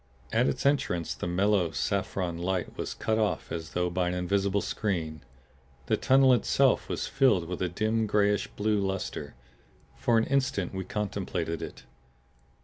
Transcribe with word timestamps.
At 0.33 0.47
its 0.47 0.65
entrance 0.65 1.13
the 1.13 1.27
mellow, 1.27 1.69
saffron 1.69 2.35
light 2.39 2.75
was 2.75 2.95
cut 2.95 3.19
off 3.19 3.51
as 3.51 3.73
though 3.73 3.91
by 3.91 4.07
an 4.07 4.15
invisible 4.15 4.61
screen. 4.61 5.21
The 5.85 5.95
tunnel 5.95 6.33
itself 6.33 6.89
was 6.89 7.05
filled 7.05 7.47
with 7.47 7.61
a 7.61 7.69
dim 7.69 8.07
grayish 8.07 8.47
blue 8.47 8.79
luster. 8.79 9.35
For 9.95 10.17
an 10.17 10.23
instant 10.25 10.73
we 10.73 10.85
contemplated 10.85 11.61
it. 11.61 11.83